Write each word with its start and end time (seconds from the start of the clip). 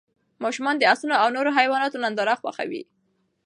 ماشومان 0.43 0.75
د 0.77 0.83
اسونو 0.93 1.15
او 1.21 1.27
نورو 1.35 1.55
حیواناتو 1.57 2.01
ننداره 2.03 2.35
خوښوي. 2.41 2.83